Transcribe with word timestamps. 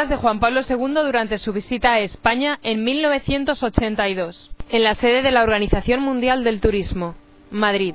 palabras 0.00 0.18
de 0.18 0.22
Juan 0.22 0.40
Pablo 0.40 0.60
II 0.66 0.94
durante 1.04 1.36
su 1.36 1.52
visita 1.52 1.92
a 1.92 1.98
España 1.98 2.58
en 2.62 2.84
1982, 2.84 4.50
en 4.70 4.82
la 4.82 4.94
sede 4.94 5.20
de 5.20 5.30
la 5.30 5.42
Organización 5.42 6.00
Mundial 6.00 6.42
del 6.42 6.60
Turismo, 6.60 7.16
Madrid. 7.50 7.94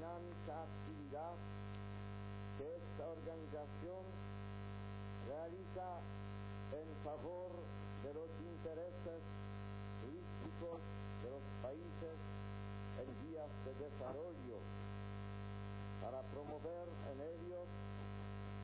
dinámica 0.00 0.64
actividad 0.64 1.36
que 2.56 2.64
esta 2.64 3.04
organización 3.04 4.02
realiza 5.28 5.88
en 6.72 6.88
favor 7.04 7.52
de 8.04 8.14
los 8.14 8.30
intereses 8.40 9.20
turísticos 10.00 10.80
de 11.20 11.28
los 11.30 11.44
países 11.60 12.16
en 13.00 13.08
vías 13.28 13.52
de 13.68 13.72
desarrollo 13.76 14.58
para 16.00 16.20
promover 16.32 16.88
en 17.12 17.18
ellos 17.20 17.68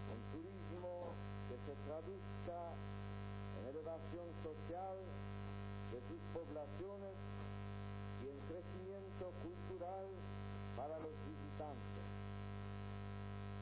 un 0.09 0.21
turismo 0.33 1.13
que 1.53 1.57
se 1.69 1.75
traduzca 1.85 2.61
en 3.61 3.77
elevación 3.77 4.29
social 4.41 4.97
de 5.97 6.03
sus 6.13 6.21
poblaciones 6.37 7.17
y 8.21 8.29
en 8.29 8.37
crecimiento 8.53 9.33
cultural 9.41 10.05
para 10.77 10.93
los 11.01 11.17
visitantes. 11.25 12.05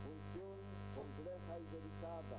Función 0.03 0.59
compleja 0.99 1.55
y 1.63 1.67
delicada 1.71 2.39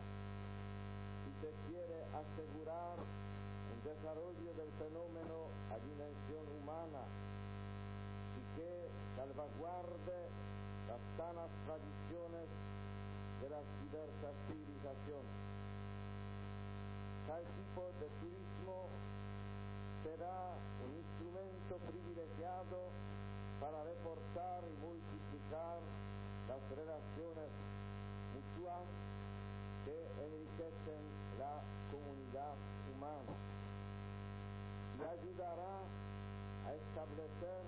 si 1.24 1.32
se 1.40 1.52
quiere 1.72 2.04
asegurar 2.12 3.00
un 3.00 3.80
desarrollo 3.88 4.52
del 4.60 4.68
fenómeno 4.84 5.48
a 5.72 5.80
dimensión 5.80 6.44
humana 6.60 7.08
y 8.36 8.44
que 8.60 8.92
salvaguarde 9.16 10.20
las 10.92 11.00
sanas 11.16 11.48
tradiciones 11.72 12.52
de 13.40 13.48
las 13.48 13.64
diversas 13.80 14.36
civilizaciones. 14.52 15.40
Tal 17.32 17.44
tipo 17.48 17.88
de 18.04 18.08
turismo 18.20 18.92
será 20.16 20.56
un 20.88 20.96
instrumento 20.96 21.76
privilegiado 21.92 22.88
para 23.60 23.84
reportar 23.84 24.64
y 24.64 24.76
multiplicar 24.80 25.84
las 26.48 26.62
relaciones 26.72 27.52
mutuas 28.32 28.88
que 29.84 29.98
enriquecen 30.24 31.04
la 31.36 31.60
comunidad 31.92 32.56
humana. 32.96 33.36
Y 34.96 35.04
ayudará 35.04 35.84
a 36.64 36.72
establecer 36.72 37.64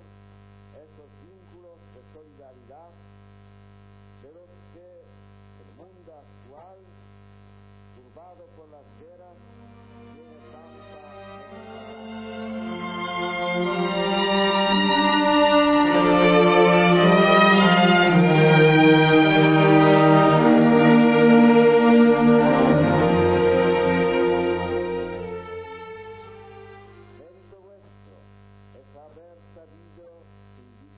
esos 0.87 1.09
vínculos 1.27 1.75
de 1.91 2.01
solidaridad 2.15 2.91
de 4.23 4.31
los 4.31 4.49
que 4.71 5.03
el 5.03 5.71
mundo 5.75 6.11
actual, 6.15 6.79
turbado 7.91 8.47
por 8.55 8.69
las 8.71 8.87
guerras, 9.03 9.35
tiene 10.15 10.39
tanta 10.47 10.96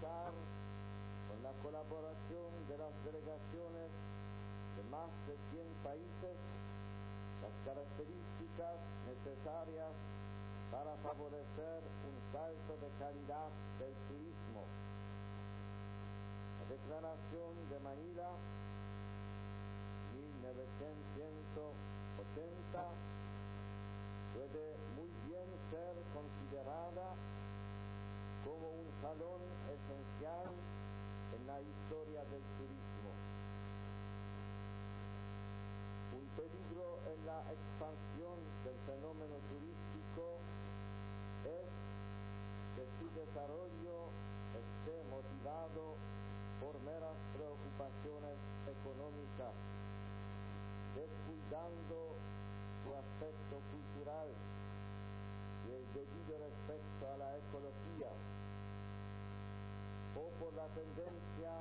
indicar 0.10 0.34
con 1.30 1.38
la 1.44 1.54
colaboración 1.62 2.50
de 2.68 2.78
las 2.78 2.94
delegaciones 3.06 3.90
de 4.78 4.84
más 4.90 5.10
de 5.28 5.38
100 5.52 5.62
países 5.84 6.36
las 7.42 7.54
características 7.66 8.76
necesarias 9.08 9.94
para 10.72 10.94
favorecer 11.02 11.82
un 12.06 12.16
salto 12.34 12.74
de 12.82 12.90
calidad 13.00 13.50
del 13.80 13.94
turismo. 14.10 14.64
La 16.60 16.66
Declaración 16.76 17.54
de 17.70 17.80
Manila 17.80 18.30
1980 20.14 22.09
jalón 29.02 29.42
esencial 29.72 30.52
en 31.36 31.48
la 31.48 31.62
historia 31.62 32.22
del 32.32 32.44
turismo. 32.60 33.12
Un 36.20 36.26
peligro 36.36 37.00
en 37.08 37.26
la 37.26 37.40
expansión 37.48 38.38
del 38.66 38.78
fenómeno 38.84 39.40
turístico 39.48 40.44
es 41.48 41.70
que 42.76 42.84
su 43.00 43.08
desarrollo 43.16 44.12
esté 44.52 44.98
motivado 45.08 45.96
por 46.60 46.76
meras 46.84 47.16
preocupaciones 47.32 48.36
económicas, 48.68 49.56
descuidando 50.96 52.20
su 52.84 52.90
aspecto 53.00 53.56
cultural 53.72 54.28
y 55.68 55.72
el 55.72 55.86
debido 55.94 56.36
respecto 56.36 57.04
a 57.14 57.18
la 57.18 57.38
ecología, 57.38 58.12
o 60.20 60.28
por 60.36 60.54
la 60.54 60.68
tendencia 60.76 61.52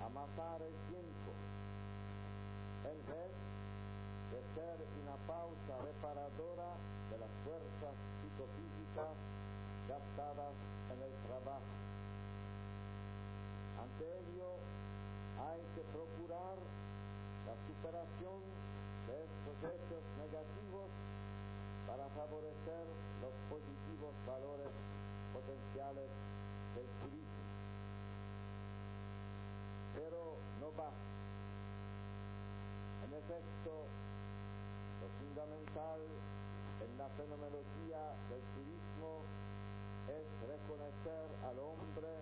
a 0.00 0.08
matar 0.08 0.62
el 0.62 0.76
tiempo, 0.88 1.30
en 2.88 2.98
vez 3.04 3.32
de 4.32 4.40
ser 4.56 4.76
una 5.04 5.16
pausa 5.28 5.74
reparadora 5.84 6.72
de 7.10 7.18
las 7.20 7.32
fuerzas 7.44 7.94
psicofísicas 8.20 9.12
gastadas 9.88 10.56
en 10.88 10.98
el 11.04 11.14
trabajo. 11.28 11.74
Ante 13.76 14.04
ello, 14.24 14.56
hay 15.36 15.60
que 15.76 15.84
procurar 15.92 16.56
la 17.44 17.56
superación 17.68 18.40
de 19.06 19.14
estos 19.20 19.56
hechos 19.68 20.02
negativos 20.16 20.88
para 21.86 22.08
favorecer 22.16 22.86
los 23.20 23.34
positivos 23.52 24.12
valores 24.26 24.72
potenciales 25.32 26.10
del 26.74 26.88
turismo. 27.00 27.25
Pero 29.96 30.36
no 30.60 30.70
basta. 30.76 31.10
En 33.04 33.12
efecto, 33.12 33.72
lo 35.00 35.08
fundamental 35.18 36.00
en 36.84 36.98
la 36.98 37.08
fenomenología 37.16 38.14
del 38.28 38.44
turismo 38.54 39.24
es 40.06 40.26
reconocer 40.46 41.26
al 41.48 41.58
hombre 41.58 42.12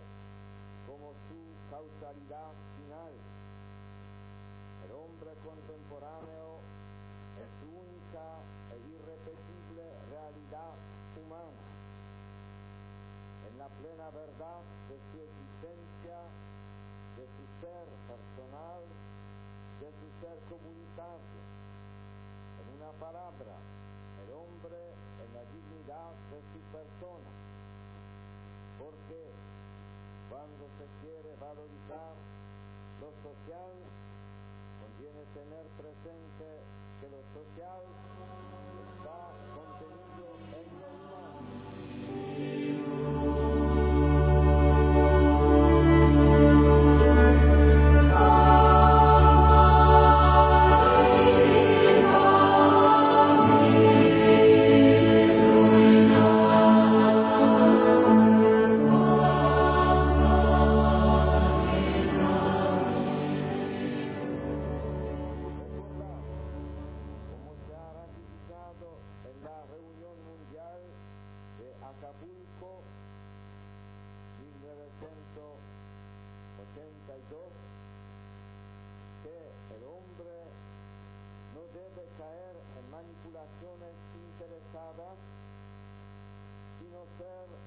como 0.87 1.13
su 1.29 1.41
causalidad 1.71 2.53
final. 2.79 3.13
El 4.87 4.93
hombre 4.93 5.33
contemporáneo 5.45 6.61
es 7.41 7.49
su 7.61 7.69
única 7.75 8.27
e 8.73 8.79
irrepetible 8.95 9.85
realidad 10.11 10.75
humana. 11.19 11.65
En 13.51 13.59
la 13.59 13.69
plena 13.69 14.11
verdad 14.11 14.61
de 14.89 14.97
su 15.11 15.19
existencia, 15.25 16.14
comunitario. 20.49 21.41
En 22.61 22.67
una 22.77 22.91
palabra, 22.99 23.55
el 24.25 24.31
hombre 24.33 24.79
en 25.23 25.31
la 25.35 25.45
dignidad 25.53 26.13
de 26.31 26.41
su 26.53 26.61
persona. 26.73 27.31
Porque 28.79 29.31
Cuando 30.31 30.67
se 30.79 30.87
quiere 31.01 31.37
valorizar 31.37 32.15
lo 33.01 33.11
social, 33.23 33.77
conviene 34.81 35.23
tener 35.33 35.67
presente 35.79 36.49
que 37.01 37.09
lo 37.09 37.23
social 37.37 37.83
está 38.91 39.19
contenido 39.55 40.04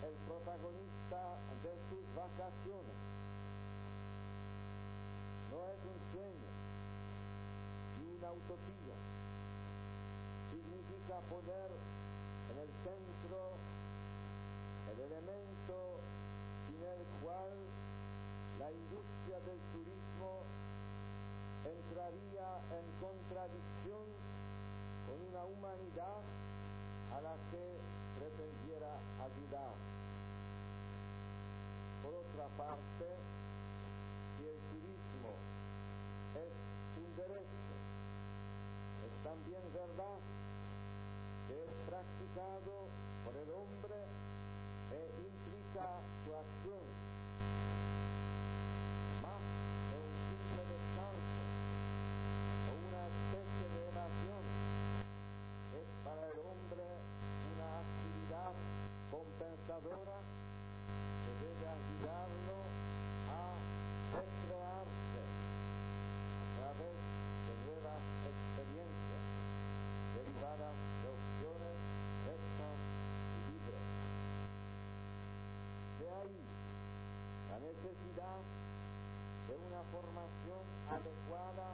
el 0.07 0.15
protagonista 0.23 1.19
de 1.63 1.73
sus 1.91 2.03
vacaciones. 2.15 2.95
No 5.51 5.59
es 5.67 5.79
un 5.83 5.99
sueño 6.15 6.51
y 7.99 8.03
una 8.15 8.31
utopía. 8.31 8.95
Significa 10.51 11.19
poner 11.27 11.69
en 12.51 12.57
el 12.63 12.71
centro 12.87 13.59
el 14.95 14.99
elemento 15.11 15.99
sin 16.67 16.81
el 16.83 17.03
cual 17.19 17.51
la 18.59 18.71
industria 18.71 19.39
del 19.43 19.59
turismo 19.75 20.47
entraría 21.67 22.47
en 22.79 22.85
contradicción 23.03 24.07
con 25.03 25.19
una 25.19 25.43
humanidad 25.43 26.23
a 27.11 27.21
la 27.21 27.35
que 27.51 27.77
pretendiera 28.19 28.95
ayudar. 29.19 29.96
Por 32.07 32.15
otra 32.15 32.47
parte, 32.55 33.05
si 34.37 34.47
el 34.47 34.57
turismo 34.71 35.35
es 36.35 36.53
un 37.03 37.15
derecho, 37.17 37.75
es 39.05 39.23
también 39.25 39.61
verdad 39.73 40.15
que 41.49 41.65
es 41.65 41.71
practicado 41.85 42.87
por 43.25 43.35
el 43.35 43.51
hombre 43.51 43.99
e 44.95 45.01
implica 45.19 45.99
su 46.23 46.33
acción. 46.33 47.96
De 78.17 79.53
una 79.53 79.81
formación 79.93 80.65
adecuada 80.89 81.69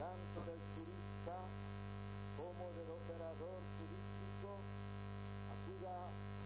tanto 0.00 0.40
del 0.48 0.56
turista 0.72 1.36
como 2.40 2.64
del 2.72 2.88
operador 2.88 3.60
turístico 3.76 4.56
a 4.56 5.54
cuya 5.68 5.96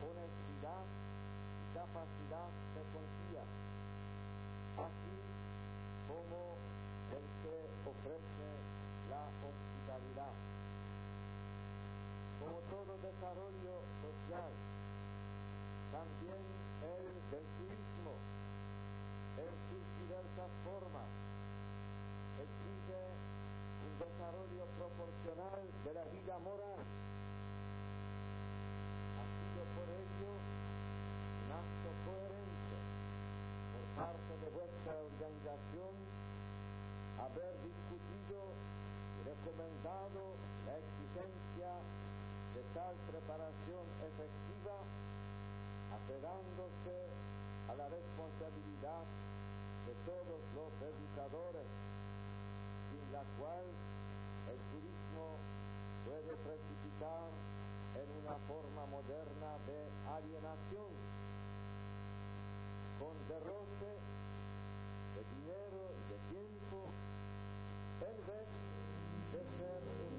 honestidad 0.02 0.82
y 0.82 1.66
capacidad 1.78 2.50
se 2.74 2.82
confía, 2.90 3.46
así 4.82 5.18
como 6.10 6.58
el 7.14 7.24
que 7.46 7.54
ofrece 7.86 8.50
la 9.14 9.22
hospitalidad. 9.46 10.34
Como 12.42 12.58
todo 12.66 12.98
desarrollo 12.98 13.74
social, 14.02 14.50
también 15.94 16.42
el 16.82 17.06
del 17.30 17.46
turismo, 17.62 18.12
en 19.38 19.54
sus 19.70 19.84
diversas 20.02 20.50
formas, 20.66 21.06
exige 22.42 23.02
un 23.86 23.94
desarrollo 24.02 24.66
proporcional 24.78 25.62
de 25.84 25.92
la 25.94 26.04
vida 26.10 26.38
moral. 26.42 26.82
Ha 29.14 29.26
sido 29.38 29.62
por 29.78 29.86
ello 29.86 30.30
un 30.34 31.48
acto 31.54 31.90
coherente 32.02 32.76
por 33.74 33.84
parte 34.02 34.32
de 34.42 34.48
vuestra 34.50 34.94
organización 35.06 35.92
haber 37.22 37.54
discutido 37.62 38.38
y 38.50 39.20
recomendado 39.22 40.34
la 40.66 40.74
exigencia 40.78 41.70
de 42.54 42.62
tal 42.74 42.94
preparación 43.10 43.86
efectiva 44.02 44.82
apegándose 45.94 46.94
a 47.68 47.74
la 47.74 47.88
responsabilidad 47.88 49.04
de 49.86 49.94
todos 50.08 50.40
los 50.56 50.72
educadores, 50.80 51.68
sin 52.90 53.12
la 53.12 53.24
cual 53.38 53.64
el 54.48 54.60
turismo 54.72 55.36
puede 56.04 56.32
precipitar 56.40 57.28
en 58.00 58.08
una 58.24 58.36
forma 58.48 58.86
moderna 58.86 59.52
de 59.68 59.80
alienación, 60.16 60.92
con 62.98 63.14
derroche 63.28 63.92
de 65.14 65.22
dinero 65.36 65.92
y 65.92 66.02
de 66.08 66.18
tiempo, 66.32 66.88
en 68.00 68.16
vez 68.26 68.48
de 69.32 69.40
ser 69.60 69.82
un 70.08 70.17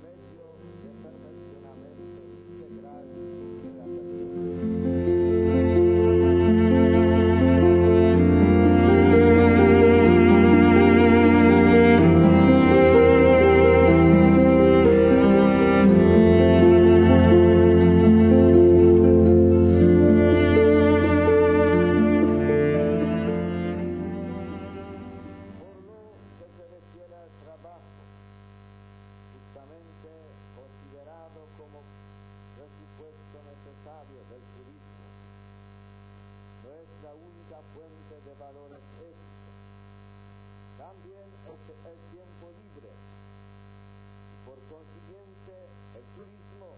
También 40.89 41.29
es 41.45 41.61
el 41.85 41.99
tiempo 42.09 42.49
libre. 42.49 42.89
Por 44.41 44.57
consiguiente, 44.73 45.53
el 45.93 46.05
turismo, 46.17 46.73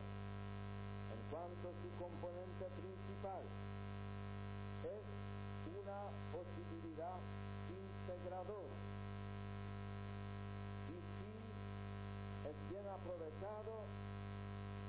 en 1.15 1.21
cuanto 1.31 1.71
a 1.71 1.75
su 1.79 1.87
componente 1.95 2.67
principal, 2.75 3.39
es 4.83 5.07
una 5.79 6.11
posibilidad 6.27 7.23
integradora. 7.71 8.75
Y 10.91 10.99
si 11.15 11.31
es 12.51 12.57
bien 12.67 12.87
aprovechado, 12.91 13.87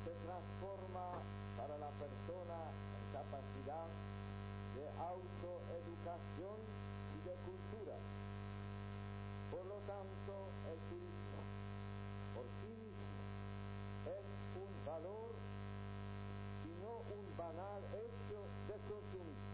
se 0.03 0.11
transforma 0.27 1.23
para 1.63 1.79
la 1.79 1.95
persona 1.95 2.59
en 2.75 3.05
capacidad 3.15 3.87
de 4.75 4.85
autoeducación 4.99 6.82
lo 9.73 9.79
tanto, 9.89 10.33
el 10.69 10.79
turismo 10.93 11.41
por 12.37 12.45
sí 12.61 12.69
mismo 12.77 13.13
es 14.05 14.27
un 14.61 14.73
valor 14.85 15.33
y 16.69 16.71
no 16.83 16.93
un 17.17 17.37
banal 17.37 17.81
hecho 17.97 18.41
de 18.69 18.77
consumismo. 18.89 19.53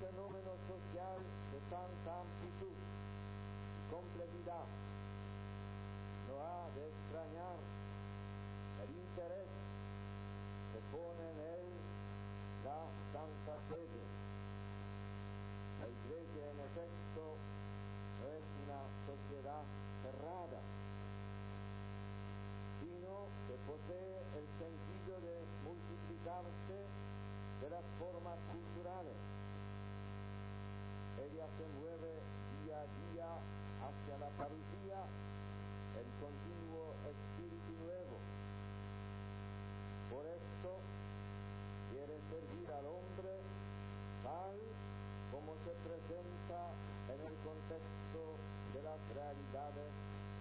fenómeno 0.00 0.56
social 0.66 1.18
de 1.52 1.60
tanta 1.68 2.20
amplitud 2.20 2.72
y 3.76 3.92
complejidad, 3.92 4.64
no 6.26 6.40
ha 6.40 6.70
de 6.74 6.88
extrañar 6.88 7.56
el 8.82 8.90
interés 8.96 9.48
que 10.72 10.80
pone 10.90 11.22
en 11.30 11.38
él 11.38 11.66
la 12.64 12.80
Santa 13.12 13.60
Sede. 13.68 14.29
La 15.80 15.88
Iglesia, 15.88 16.44
en 16.44 16.60
efecto, 16.60 17.22
es 18.20 18.44
una 18.68 18.80
sociedad 19.08 19.64
cerrada, 20.04 20.60
sino 22.84 23.24
que 23.48 23.56
posee 23.64 24.16
el 24.36 24.46
sentido 24.60 25.14
de 25.24 25.36
multiplicarse 25.64 26.78
de 27.64 27.68
las 27.70 27.84
formas 27.96 28.36
culturales. 28.52 29.16
Ella 31.16 31.48
se 31.56 31.66
mueve 31.80 32.12
día 32.60 32.76
a 32.76 32.88
día 33.08 33.28
hacia 33.80 34.14
la 34.20 34.28
parusía, 34.36 35.00
el 35.96 36.08
continuo 36.20 36.92
espíritu 37.08 37.72
nuevo. 37.88 38.16
Por 40.12 40.24
esto 40.28 40.70
quiere 41.88 42.20
servir 42.28 42.68
al 42.68 42.84
hombre 42.84 43.32
tal 44.22 44.56
como 45.30 45.54
se 45.62 45.70
presenta 45.86 46.60
en 47.14 47.20
el 47.22 47.34
contexto 47.46 48.22
de 48.74 48.82
las 48.82 48.98
realidades 49.14 49.90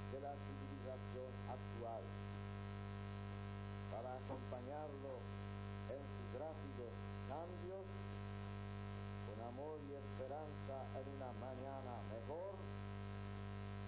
de 0.09 0.19
la 0.19 0.33
civilización 0.33 1.31
actual. 1.45 2.01
Para 3.93 4.17
acompañarlo 4.17 5.13
en 5.93 6.01
sus 6.01 6.29
rápidos 6.41 6.93
cambios, 7.29 7.85
con 9.29 9.37
amor 9.45 9.77
y 9.85 9.93
esperanza 9.93 10.77
en 10.97 11.05
una 11.13 11.31
mañana 11.37 11.93
mejor, 12.09 12.57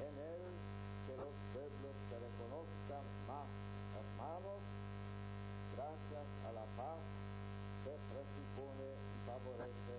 en 0.05 0.13
él 0.13 0.46
que 1.10 1.17
los 1.17 1.34
pueblos 1.53 1.93
se 2.10 2.15
reconozcan 2.22 3.05
más 3.25 3.50
hermanos, 3.98 4.62
gracias 5.74 6.27
a 6.46 6.51
la 6.53 6.65
paz 6.77 7.01
que 7.86 7.93
presupone 8.13 8.89
y 8.93 9.15
favorece 9.25 9.98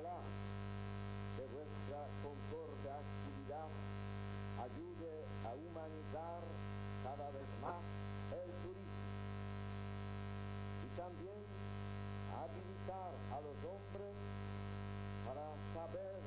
Que 0.00 1.44
vuestra 1.52 2.00
concorde 2.24 2.88
actividad. 2.88 3.68
Ayude 4.64 5.26
a 5.44 5.52
humanizar 5.52 6.40
cada 7.04 7.30
vez 7.32 7.44
más 7.60 7.84
el 8.32 8.50
turismo 8.64 9.04
y 10.84 10.88
también 10.96 11.44
a 12.32 12.44
habilitar 12.44 13.12
a 13.28 13.40
los 13.44 13.56
hombres 13.60 14.16
para 15.28 15.44
saber 15.76 16.20